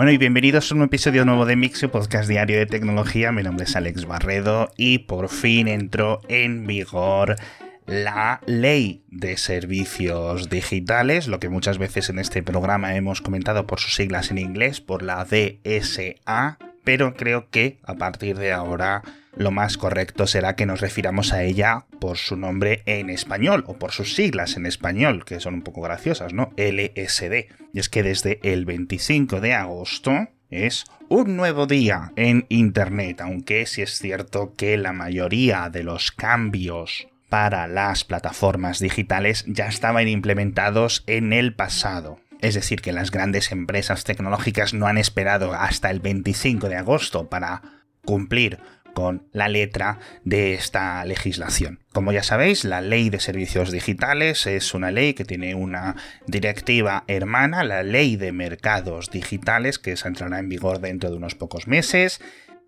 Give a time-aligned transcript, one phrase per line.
[0.00, 3.32] Bueno, y bienvenidos a un episodio nuevo de Mixio, podcast diario de tecnología.
[3.32, 7.36] Mi nombre es Alex Barredo y por fin entró en vigor
[7.84, 13.78] la ley de servicios digitales, lo que muchas veces en este programa hemos comentado por
[13.78, 16.56] sus siglas en inglés, por la DSA,
[16.90, 19.02] pero creo que a partir de ahora
[19.36, 23.74] lo más correcto será que nos refiramos a ella por su nombre en español o
[23.78, 26.52] por sus siglas en español, que son un poco graciosas, ¿no?
[26.56, 27.46] LSD.
[27.72, 33.66] Y es que desde el 25 de agosto es un nuevo día en Internet, aunque
[33.66, 40.08] sí es cierto que la mayoría de los cambios para las plataformas digitales ya estaban
[40.08, 42.18] implementados en el pasado.
[42.40, 47.28] Es decir, que las grandes empresas tecnológicas no han esperado hasta el 25 de agosto
[47.28, 47.62] para
[48.04, 48.58] cumplir
[48.92, 51.80] con la letra de esta legislación.
[51.92, 57.04] Como ya sabéis, la ley de servicios digitales es una ley que tiene una directiva
[57.06, 61.66] hermana, la ley de mercados digitales, que se entrará en vigor dentro de unos pocos
[61.66, 62.20] meses.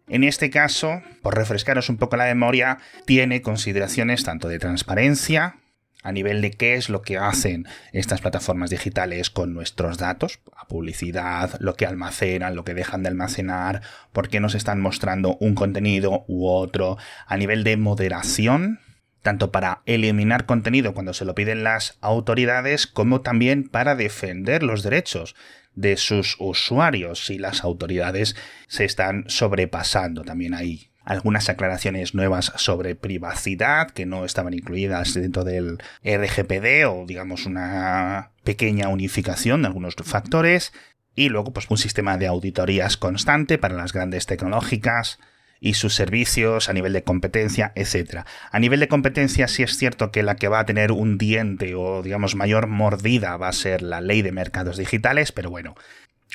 [0.08, 5.56] En este caso, por refrescaros un poco la memoria, tiene consideraciones tanto de transparencia,
[6.02, 10.66] a nivel de qué es lo que hacen estas plataformas digitales con nuestros datos, la
[10.68, 15.54] publicidad, lo que almacenan, lo que dejan de almacenar, por qué nos están mostrando un
[15.54, 18.80] contenido u otro, a nivel de moderación,
[19.22, 24.82] tanto para eliminar contenido cuando se lo piden las autoridades, como también para defender los
[24.82, 25.36] derechos
[25.74, 28.36] de sus usuarios si las autoridades
[28.66, 35.44] se están sobrepasando también ahí algunas aclaraciones nuevas sobre privacidad que no estaban incluidas dentro
[35.44, 40.72] del RGPD o digamos una pequeña unificación de algunos factores
[41.14, 45.18] y luego pues un sistema de auditorías constante para las grandes tecnológicas
[45.60, 48.24] y sus servicios a nivel de competencia, etc.
[48.50, 51.76] A nivel de competencia sí es cierto que la que va a tener un diente
[51.76, 55.76] o digamos mayor mordida va a ser la ley de mercados digitales, pero bueno,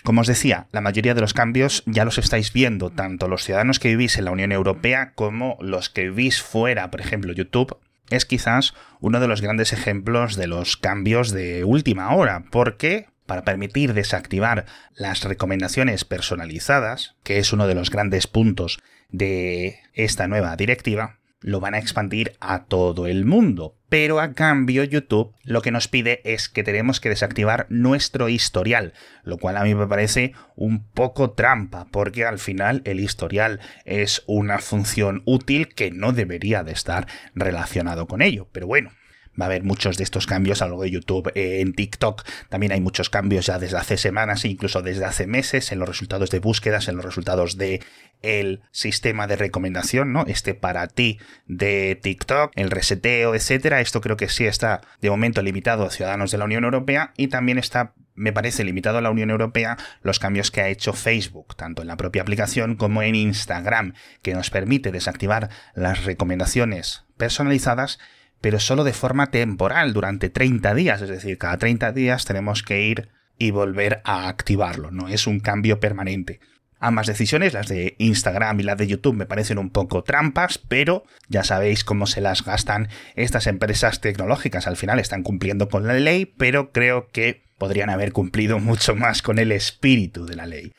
[0.04, 3.80] como os decía, la mayoría de los cambios ya los estáis viendo, tanto los ciudadanos
[3.80, 7.78] que vivís en la Unión Europea como los que vivís fuera, por ejemplo, YouTube.
[8.10, 13.44] Es quizás uno de los grandes ejemplos de los cambios de última hora, porque para
[13.44, 18.80] permitir desactivar las recomendaciones personalizadas, que es uno de los grandes puntos
[19.10, 23.76] de esta nueva directiva, lo van a expandir a todo el mundo.
[23.90, 28.94] Pero a cambio YouTube lo que nos pide es que tenemos que desactivar nuestro historial,
[29.24, 34.24] lo cual a mí me parece un poco trampa, porque al final el historial es
[34.28, 38.50] una función útil que no debería de estar relacionado con ello.
[38.52, 38.92] Pero bueno,
[39.40, 41.32] va a haber muchos de estos cambios a lo de YouTube.
[41.36, 45.28] Eh, en TikTok también hay muchos cambios ya desde hace semanas e incluso desde hace
[45.28, 47.82] meses en los resultados de búsquedas, en los resultados de
[48.22, 50.26] el sistema de recomendación, ¿no?
[50.28, 53.82] Este para ti de TikTok, el reseteo, etcétera.
[53.82, 57.28] Esto creo que sí está de momento limitado a ciudadanos de la Unión Europea y
[57.28, 61.56] también está me parece limitado a la Unión Europea los cambios que ha hecho Facebook,
[61.56, 63.94] tanto en la propia aplicación como en Instagram,
[64.24, 68.00] que nos permite desactivar las recomendaciones personalizadas
[68.42, 72.82] pero solo de forma temporal, durante 30 días, es decir, cada 30 días tenemos que
[72.82, 76.40] ir y volver a activarlo, no es un cambio permanente.
[76.80, 81.06] Ambas decisiones, las de Instagram y las de YouTube, me parecen un poco trampas, pero
[81.28, 84.68] ya sabéis cómo se las gastan estas empresas tecnológicas.
[84.68, 89.24] Al final están cumpliendo con la ley, pero creo que podrían haber cumplido mucho más
[89.24, 90.72] con el espíritu de la ley.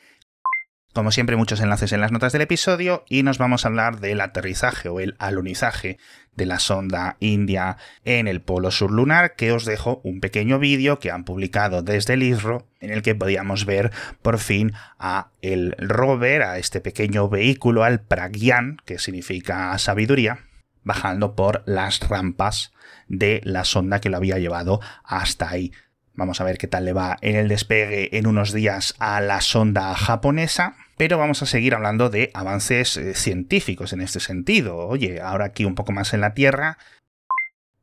[0.93, 4.21] Como siempre, muchos enlaces en las notas del episodio y nos vamos a hablar del
[4.21, 5.99] aterrizaje o el alunizaje
[6.35, 10.97] de la sonda India en el polo sur lunar, que os dejo un pequeño vídeo
[10.97, 13.91] que han publicado desde el ISRO en el que podíamos ver
[14.23, 20.47] por fin a el rover, a este pequeño vehículo, al Pragyan, que significa sabiduría,
[20.83, 22.73] bajando por las rampas
[23.07, 25.71] de la sonda que lo había llevado hasta ahí.
[26.19, 29.39] Vamos a ver qué tal le va en el despegue en unos días a la
[29.39, 30.75] sonda japonesa.
[30.97, 34.75] Pero vamos a seguir hablando de avances eh, científicos en este sentido.
[34.75, 36.77] Oye, ahora aquí un poco más en la Tierra.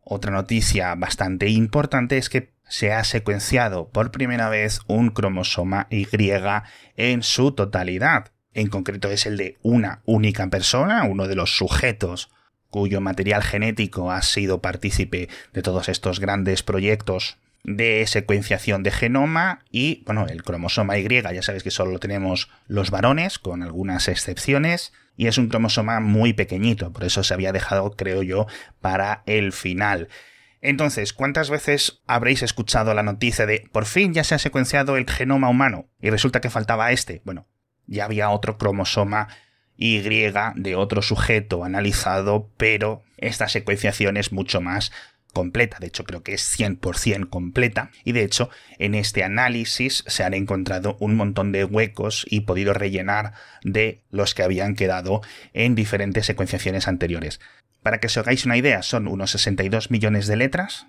[0.03, 6.07] Otra noticia bastante importante es que se ha secuenciado por primera vez un cromosoma Y
[6.99, 8.33] en su totalidad.
[8.53, 12.31] En concreto es el de una única persona, uno de los sujetos
[12.69, 19.65] cuyo material genético ha sido partícipe de todos estos grandes proyectos de secuenciación de genoma
[19.73, 24.07] y, bueno, el cromosoma Y, ya sabéis que solo lo tenemos los varones, con algunas
[24.07, 28.47] excepciones, y es un cromosoma muy pequeñito, por eso se había dejado, creo yo,
[28.81, 30.09] para el final.
[30.61, 35.11] Entonces, ¿cuántas veces habréis escuchado la noticia de por fin ya se ha secuenciado el
[35.11, 37.21] genoma humano y resulta que faltaba este?
[37.25, 37.49] Bueno,
[37.87, 39.29] ya había otro cromosoma
[39.77, 44.93] Y de otro sujeto analizado, pero esta secuenciación es mucho más
[45.37, 48.49] completa, de hecho creo que es 100% completa, y de hecho
[48.79, 54.35] en este análisis se han encontrado un montón de huecos y podido rellenar de los
[54.35, 55.21] que habían quedado
[55.53, 57.39] en diferentes secuenciaciones anteriores.
[57.83, 60.87] Para que os hagáis una idea, son unos 62 millones de letras,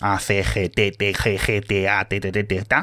[0.00, 2.76] A, C, G, T, T, G, G, T, A, T, T, T, T, T,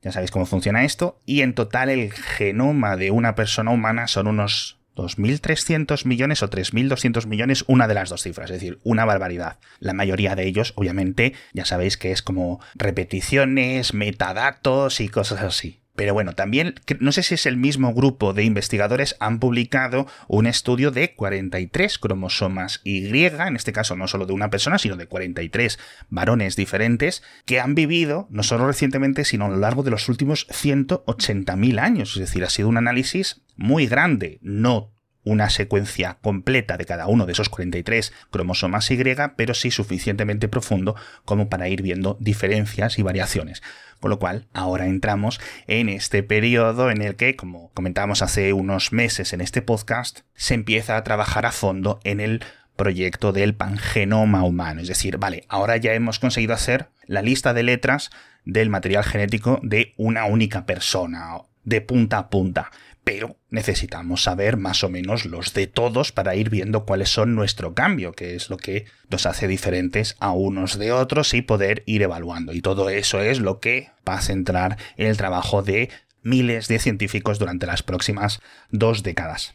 [0.00, 4.26] ya sabéis cómo funciona esto, y en total el genoma de una persona humana son
[4.26, 9.58] unos 2.300 millones o 3.200 millones, una de las dos cifras, es decir, una barbaridad.
[9.78, 15.82] La mayoría de ellos, obviamente, ya sabéis que es como repeticiones, metadatos y cosas así.
[15.94, 20.46] Pero bueno, también, no sé si es el mismo grupo de investigadores, han publicado un
[20.46, 25.06] estudio de 43 cromosomas Y, en este caso no solo de una persona, sino de
[25.06, 25.78] 43
[26.08, 30.48] varones diferentes, que han vivido, no solo recientemente, sino a lo largo de los últimos
[30.48, 32.14] 180.000 años.
[32.14, 34.92] Es decir, ha sido un análisis muy grande, no
[35.24, 39.04] una secuencia completa de cada uno de esos 43 cromosomas Y,
[39.36, 43.62] pero sí suficientemente profundo como para ir viendo diferencias y variaciones.
[44.00, 48.92] Con lo cual, ahora entramos en este periodo en el que, como comentábamos hace unos
[48.92, 52.44] meses en este podcast, se empieza a trabajar a fondo en el
[52.74, 54.80] proyecto del pangenoma humano.
[54.80, 58.10] Es decir, vale, ahora ya hemos conseguido hacer la lista de letras
[58.44, 62.72] del material genético de una única persona, de punta a punta
[63.04, 67.74] pero necesitamos saber más o menos los de todos para ir viendo cuáles son nuestro
[67.74, 72.02] cambio, que es lo que nos hace diferentes a unos de otros y poder ir
[72.02, 72.52] evaluando.
[72.52, 75.90] Y todo eso es lo que va a centrar en el trabajo de
[76.22, 78.40] miles de científicos durante las próximas
[78.70, 79.54] dos décadas.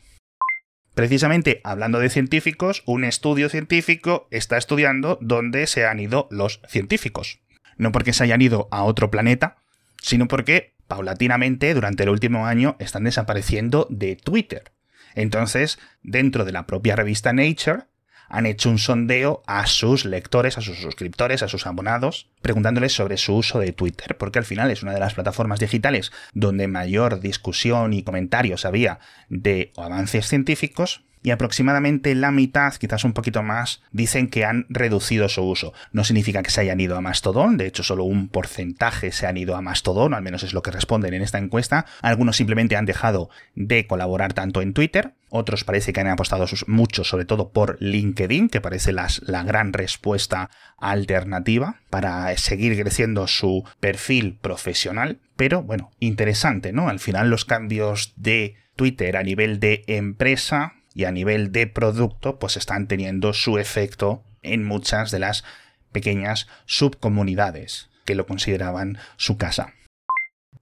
[0.93, 7.39] Precisamente hablando de científicos, un estudio científico está estudiando dónde se han ido los científicos.
[7.77, 9.57] No porque se hayan ido a otro planeta,
[10.01, 14.71] sino porque paulatinamente durante el último año están desapareciendo de Twitter.
[15.15, 17.83] Entonces, dentro de la propia revista Nature,
[18.29, 23.17] han hecho un sondeo a sus lectores, a sus suscriptores, a sus abonados, preguntándoles sobre
[23.17, 27.19] su uso de Twitter, porque al final es una de las plataformas digitales donde mayor
[27.19, 28.99] discusión y comentarios había
[29.29, 35.27] de avances científicos, y aproximadamente la mitad, quizás un poquito más, dicen que han reducido
[35.27, 35.73] su uso.
[35.91, 39.35] No significa que se hayan ido a Mastodon, de hecho solo un porcentaje se han
[39.35, 41.85] ido a Mastodon, al menos es lo que responden en esta encuesta.
[42.01, 47.03] Algunos simplemente han dejado de colaborar tanto en Twitter, otros parece que han apostado mucho,
[47.03, 54.37] sobre todo por LinkedIn, que parece la gran respuesta alternativa para seguir creciendo su perfil
[54.39, 55.19] profesional.
[55.35, 56.87] Pero bueno, interesante, ¿no?
[56.87, 62.39] Al final los cambios de Twitter a nivel de empresa y a nivel de producto
[62.39, 65.43] pues están teniendo su efecto en muchas de las
[65.91, 69.75] pequeñas subcomunidades que lo consideraban su casa.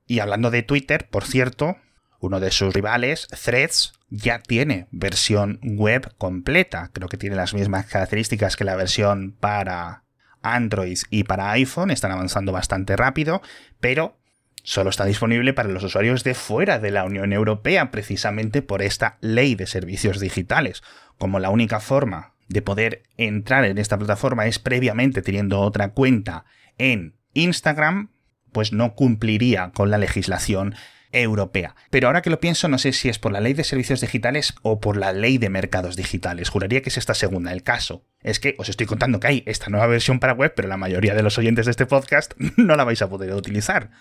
[0.05, 1.77] Y hablando de Twitter, por cierto,
[2.19, 6.89] uno de sus rivales, Threads, ya tiene versión web completa.
[6.91, 10.03] Creo que tiene las mismas características que la versión para
[10.41, 11.91] Android y para iPhone.
[11.91, 13.41] Están avanzando bastante rápido,
[13.79, 14.17] pero
[14.65, 19.17] solo está disponible para los usuarios de fuera de la Unión Europea, precisamente por esta
[19.21, 20.83] ley de servicios digitales.
[21.17, 26.45] Como la única forma de poder entrar en esta plataforma es previamente teniendo otra cuenta
[26.77, 28.09] en Instagram,
[28.51, 30.75] pues no cumpliría con la legislación
[31.11, 31.75] europea.
[31.89, 34.53] Pero ahora que lo pienso, no sé si es por la ley de servicios digitales
[34.61, 36.49] o por la ley de mercados digitales.
[36.49, 37.53] Juraría que es esta segunda.
[37.53, 40.67] El caso es que os estoy contando que hay esta nueva versión para web, pero
[40.67, 43.91] la mayoría de los oyentes de este podcast no la vais a poder utilizar.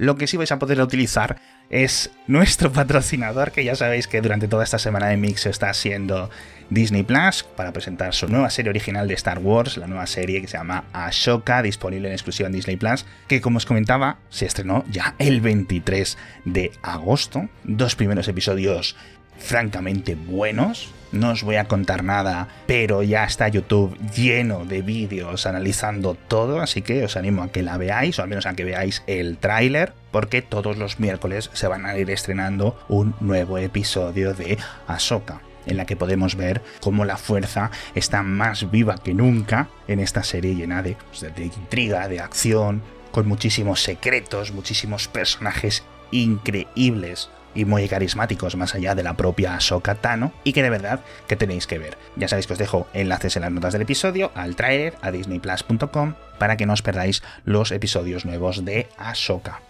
[0.00, 1.36] Lo que sí vais a poder utilizar
[1.68, 6.30] es nuestro patrocinador, que ya sabéis que durante toda esta semana de Mix está haciendo
[6.70, 10.48] Disney Plus para presentar su nueva serie original de Star Wars, la nueva serie que
[10.48, 14.86] se llama Ashoka, disponible en exclusiva en Disney Plus, que como os comentaba, se estrenó
[14.90, 17.50] ya el 23 de agosto.
[17.64, 18.96] Dos primeros episodios
[19.38, 20.94] francamente buenos.
[21.12, 26.60] No os voy a contar nada, pero ya está YouTube lleno de vídeos analizando todo,
[26.60, 29.36] así que os animo a que la veáis, o al menos a que veáis el
[29.38, 35.40] tráiler, porque todos los miércoles se van a ir estrenando un nuevo episodio de Ahsoka
[35.66, 40.22] en la que podemos ver cómo la fuerza está más viva que nunca en esta
[40.22, 47.64] serie llena de, pues, de intriga, de acción, con muchísimos secretos, muchísimos personajes increíbles y
[47.64, 51.66] muy carismáticos más allá de la propia Ahsoka Tano y que de verdad que tenéis
[51.66, 51.96] que ver.
[52.16, 56.14] Ya sabéis que os dejo enlaces en las notas del episodio, al trailer, a disneyplus.com
[56.38, 59.60] para que no os perdáis los episodios nuevos de Ahsoka.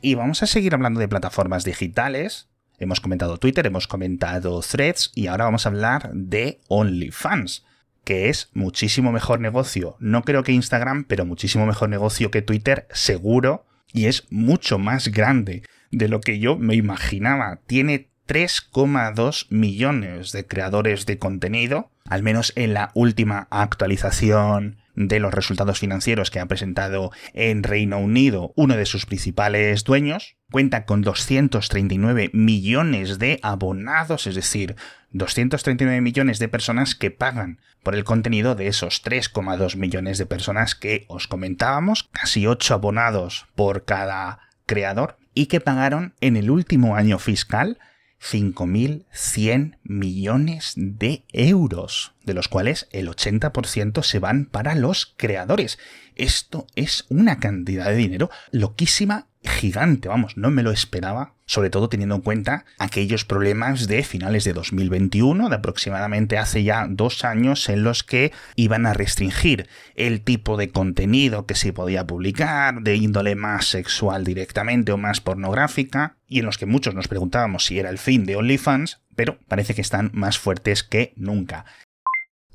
[0.00, 2.48] Y vamos a seguir hablando de plataformas digitales.
[2.78, 7.64] Hemos comentado Twitter, hemos comentado Threads y ahora vamos a hablar de OnlyFans
[8.06, 9.96] que es muchísimo mejor negocio.
[9.98, 13.66] No creo que Instagram, pero muchísimo mejor negocio que Twitter, seguro.
[13.92, 17.60] Y es mucho más grande de lo que yo me imaginaba.
[17.66, 25.32] Tiene 3,2 millones de creadores de contenido, al menos en la última actualización de los
[25.32, 30.36] resultados financieros que ha presentado en Reino Unido uno de sus principales dueños.
[30.50, 34.74] Cuenta con 239 millones de abonados, es decir,
[35.10, 40.74] 239 millones de personas que pagan por el contenido de esos 3,2 millones de personas
[40.74, 46.96] que os comentábamos, casi 8 abonados por cada creador, y que pagaron en el último
[46.96, 47.78] año fiscal
[48.20, 55.78] 5.100 millones de euros, de los cuales el 80% se van para los creadores.
[56.14, 61.88] Esto es una cantidad de dinero loquísima gigante, vamos, no me lo esperaba, sobre todo
[61.88, 67.68] teniendo en cuenta aquellos problemas de finales de 2021, de aproximadamente hace ya dos años,
[67.68, 72.96] en los que iban a restringir el tipo de contenido que se podía publicar, de
[72.96, 77.78] índole más sexual directamente o más pornográfica, y en los que muchos nos preguntábamos si
[77.78, 81.64] era el fin de OnlyFans, pero parece que están más fuertes que nunca.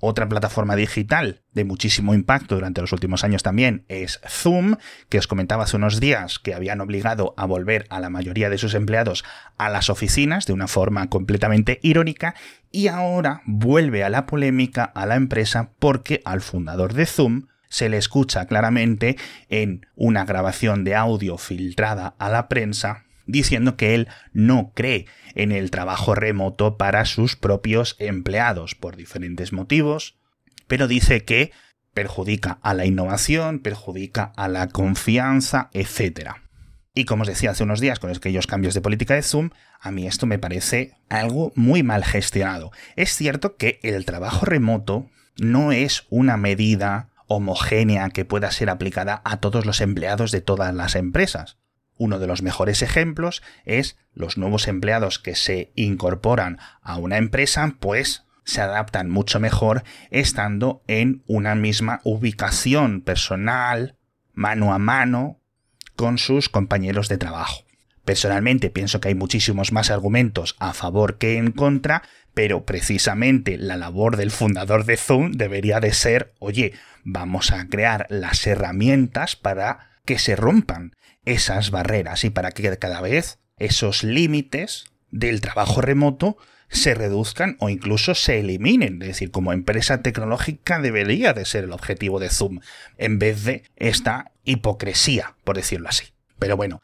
[0.03, 4.77] Otra plataforma digital de muchísimo impacto durante los últimos años también es Zoom,
[5.10, 8.58] que os comentaba hace unos días que habían obligado a volver a la mayoría de
[8.58, 9.24] sus empleados
[9.60, 12.34] a las oficinas de una forma completamente irónica
[12.72, 17.88] y ahora vuelve a la polémica a la empresa porque al fundador de Zoom se
[17.88, 19.17] le escucha claramente
[19.50, 25.51] en una grabación de audio filtrada a la prensa diciendo que él no cree en
[25.51, 30.17] el trabajo remoto para sus propios empleados por diferentes motivos,
[30.67, 31.51] pero dice que
[31.93, 36.31] perjudica a la innovación, perjudica a la confianza, etc.
[36.93, 39.91] Y como os decía hace unos días con aquellos cambios de política de Zoom, a
[39.91, 42.71] mí esto me parece algo muy mal gestionado.
[42.95, 49.21] Es cierto que el trabajo remoto no es una medida homogénea que pueda ser aplicada
[49.23, 51.57] a todos los empleados de todas las empresas.
[52.01, 57.75] Uno de los mejores ejemplos es los nuevos empleados que se incorporan a una empresa,
[57.79, 64.00] pues se adaptan mucho mejor estando en una misma ubicación personal,
[64.34, 65.41] mano a mano,
[65.96, 67.65] con sus compañeros de trabajo.
[68.03, 72.01] Personalmente pienso que hay muchísimos más argumentos a favor que en contra,
[72.34, 78.08] pero precisamente la labor del fundador de Zoom debería de ser, oye, vamos a crear
[78.10, 80.91] las herramientas para que se rompan
[81.23, 86.35] esas barreras y para que cada vez esos límites del trabajo remoto
[86.67, 89.01] se reduzcan o incluso se eliminen.
[89.03, 92.59] Es decir, como empresa tecnológica debería de ser el objetivo de Zoom,
[92.97, 96.07] en vez de esta hipocresía, por decirlo así.
[96.39, 96.81] Pero bueno,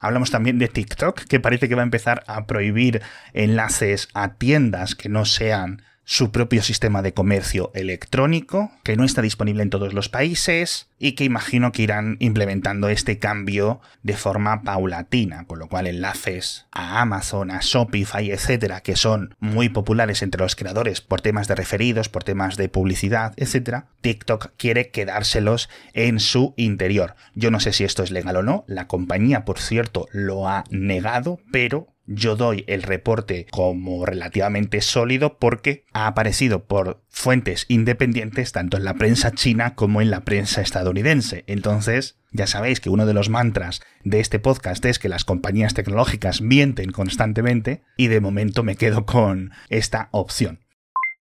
[0.00, 3.00] Hablamos también de TikTok, que parece que va a empezar a prohibir
[3.32, 9.22] enlaces a tiendas que no sean su propio sistema de comercio electrónico, que no está
[9.22, 14.62] disponible en todos los países y que imagino que irán implementando este cambio de forma
[14.62, 20.42] paulatina, con lo cual enlaces a Amazon, a Shopify, etcétera, que son muy populares entre
[20.42, 26.20] los creadores por temas de referidos, por temas de publicidad, etcétera, TikTok quiere quedárselos en
[26.20, 27.16] su interior.
[27.34, 30.64] Yo no sé si esto es legal o no, la compañía, por cierto, lo ha
[30.70, 38.52] negado, pero yo doy el reporte como relativamente sólido porque ha aparecido por fuentes independientes
[38.52, 41.44] tanto en la prensa china como en la prensa estadounidense.
[41.46, 45.74] Entonces, ya sabéis que uno de los mantras de este podcast es que las compañías
[45.74, 50.63] tecnológicas mienten constantemente y de momento me quedo con esta opción.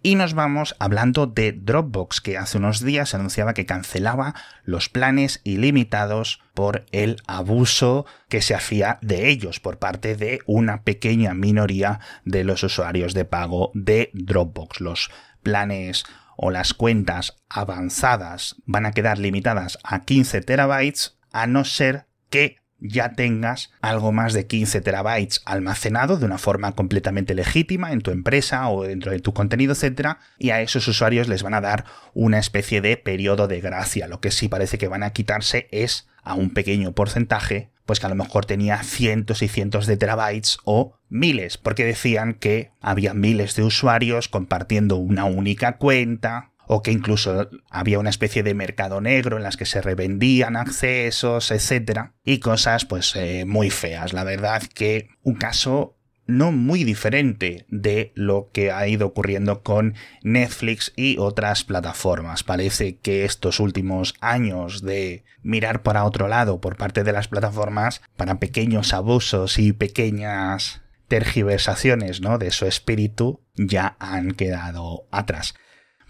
[0.06, 5.40] Y nos vamos hablando de Dropbox, que hace unos días anunciaba que cancelaba los planes
[5.44, 12.00] ilimitados por el abuso que se hacía de ellos por parte de una pequeña minoría
[12.26, 14.82] de los usuarios de pago de Dropbox.
[14.82, 15.10] Los
[15.42, 16.04] planes
[16.36, 22.58] o las cuentas avanzadas van a quedar limitadas a 15 terabytes a no ser que
[22.84, 28.10] ya tengas algo más de 15 terabytes almacenado de una forma completamente legítima en tu
[28.10, 30.18] empresa o dentro de tu contenido, etc.
[30.38, 34.06] Y a esos usuarios les van a dar una especie de periodo de gracia.
[34.06, 38.06] Lo que sí parece que van a quitarse es a un pequeño porcentaje, pues que
[38.06, 43.14] a lo mejor tenía cientos y cientos de terabytes o miles, porque decían que había
[43.14, 49.00] miles de usuarios compartiendo una única cuenta, o que incluso había una especie de mercado
[49.00, 54.12] negro en las que se revendían accesos, etcétera, y cosas pues eh, muy feas.
[54.12, 59.94] La verdad que un caso no muy diferente de lo que ha ido ocurriendo con
[60.22, 62.44] Netflix y otras plataformas.
[62.44, 68.00] Parece que estos últimos años de mirar para otro lado por parte de las plataformas
[68.16, 72.38] para pequeños abusos y pequeñas tergiversaciones ¿no?
[72.38, 75.54] de su espíritu ya han quedado atrás.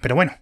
[0.00, 0.32] Pero bueno,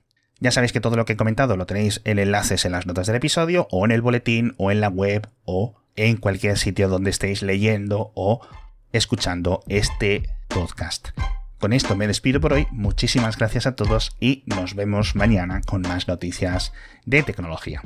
[0.43, 3.07] ya sabéis que todo lo que he comentado lo tenéis en enlaces en las notas
[3.07, 7.11] del episodio, o en el boletín, o en la web, o en cualquier sitio donde
[7.11, 8.45] estéis leyendo o
[8.93, 11.11] escuchando este podcast.
[11.61, 15.83] Con esto me despido por hoy, muchísimas gracias a todos y nos vemos mañana con
[15.83, 16.73] más noticias
[17.07, 17.81] de tecnología.